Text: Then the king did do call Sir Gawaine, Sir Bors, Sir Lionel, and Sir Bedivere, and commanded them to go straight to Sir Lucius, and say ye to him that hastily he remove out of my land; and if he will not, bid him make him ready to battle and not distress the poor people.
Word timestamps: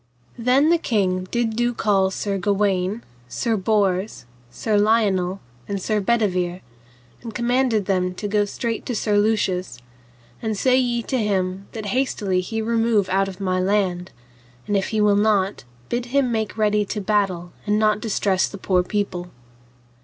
Then 0.39 0.71
the 0.71 0.79
king 0.79 1.25
did 1.29 1.55
do 1.55 1.75
call 1.75 2.09
Sir 2.09 2.39
Gawaine, 2.39 3.03
Sir 3.29 3.55
Bors, 3.55 4.25
Sir 4.49 4.75
Lionel, 4.75 5.41
and 5.67 5.79
Sir 5.79 5.99
Bedivere, 6.01 6.61
and 7.21 7.35
commanded 7.35 7.85
them 7.85 8.15
to 8.15 8.27
go 8.27 8.43
straight 8.45 8.83
to 8.87 8.95
Sir 8.95 9.19
Lucius, 9.19 9.77
and 10.41 10.57
say 10.57 10.75
ye 10.75 11.03
to 11.03 11.19
him 11.19 11.67
that 11.73 11.85
hastily 11.85 12.41
he 12.41 12.63
remove 12.63 13.09
out 13.09 13.27
of 13.27 13.39
my 13.39 13.59
land; 13.59 14.11
and 14.65 14.75
if 14.75 14.87
he 14.87 14.99
will 14.99 15.15
not, 15.15 15.65
bid 15.87 16.07
him 16.07 16.31
make 16.31 16.53
him 16.53 16.59
ready 16.61 16.83
to 16.83 16.99
battle 16.99 17.51
and 17.67 17.77
not 17.77 17.99
distress 18.01 18.47
the 18.47 18.57
poor 18.57 18.81
people. 18.81 19.29